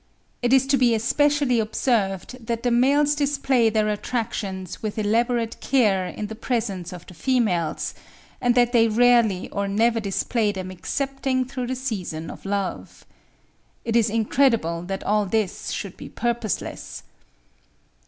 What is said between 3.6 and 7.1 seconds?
their attractions with elaborate care in the presence of